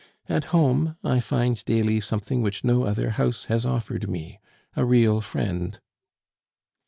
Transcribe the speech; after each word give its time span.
At 0.27 0.45
home 0.45 0.97
I 1.03 1.19
find 1.19 1.63
daily 1.65 1.99
something 1.99 2.41
which 2.41 2.63
no 2.63 2.85
other 2.85 3.11
house 3.11 3.43
has 3.49 3.67
offered 3.67 4.09
me 4.09 4.39
a 4.75 4.83
real 4.83 5.21
friend." 5.21 5.79